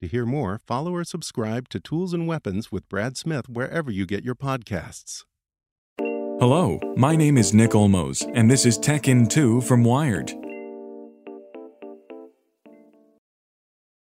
[0.00, 4.06] To hear more, follow or subscribe to Tools and Weapons with Brad Smith wherever you
[4.06, 5.24] get your podcasts.
[5.98, 10.32] Hello, my name is Nick Olmos, and this is Tech in 2 from Wired.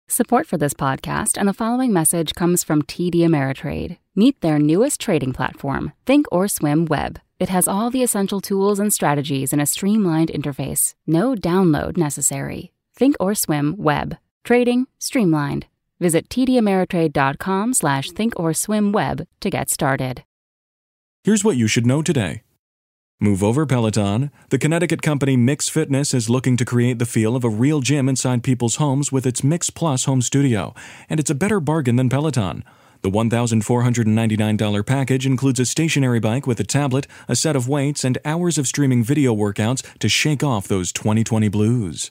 [0.06, 3.98] Support for this podcast and the following message comes from TD Ameritrade.
[4.14, 7.18] Meet their newest trading platform, Thinkorswim Web.
[7.40, 10.94] It has all the essential tools and strategies in a streamlined interface.
[11.04, 12.70] No download necessary.
[12.96, 14.18] Thinkorswim Web.
[14.44, 15.66] Trading streamlined.
[16.00, 20.24] Visit tdameritrade.com slash thinkorswimweb to get started.
[21.22, 22.42] Here's what you should know today.
[23.22, 24.30] Move over Peloton.
[24.48, 28.08] The Connecticut company MYX Fitness is looking to create the feel of a real gym
[28.08, 30.74] inside people's homes with its MYX Plus home studio,
[31.10, 32.64] and it's a better bargain than Peloton.
[33.02, 38.16] The $1,499 package includes a stationary bike with a tablet, a set of weights, and
[38.24, 42.10] hours of streaming video workouts to shake off those 2020 blues.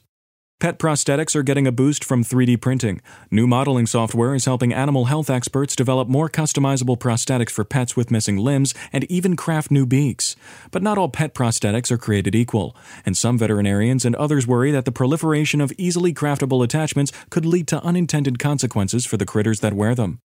[0.59, 2.99] Pet prosthetics are getting a boost from 3D printing.
[3.31, 8.11] New modeling software is helping animal health experts develop more customizable prosthetics for pets with
[8.11, 10.35] missing limbs and even craft new beaks.
[10.69, 12.75] But not all pet prosthetics are created equal,
[13.05, 17.65] and some veterinarians and others worry that the proliferation of easily craftable attachments could lead
[17.69, 20.19] to unintended consequences for the critters that wear them.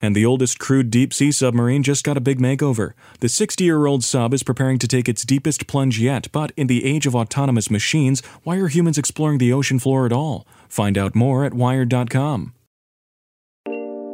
[0.00, 2.92] And the oldest crewed deep sea submarine just got a big makeover.
[3.20, 6.68] The 60 year old sub is preparing to take its deepest plunge yet, but in
[6.68, 10.46] the age of autonomous machines, why are humans exploring the ocean floor at all?
[10.68, 12.54] Find out more at Wired.com.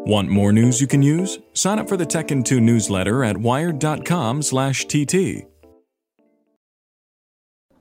[0.07, 1.39] Want more news you can use?
[1.55, 5.47] Sign up for the Tech in 2 newsletter at Wired.com/tt.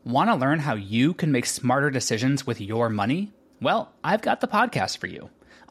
[0.05, 3.31] Want to learn how you can make smarter decisions with your money?
[3.61, 5.29] Well, I've got the podcast for you.